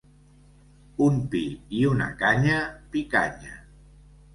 [1.09, 1.43] Un pi
[1.83, 2.59] i una canya:
[2.93, 3.59] Picanya.